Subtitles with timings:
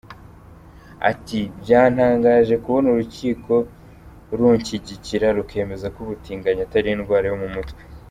[1.11, 3.53] Ati” Byantangaje kubona urukiko
[4.37, 7.81] runshyigikira, rukemeza ko ubutinganyi atari indwara yo mu mutwe.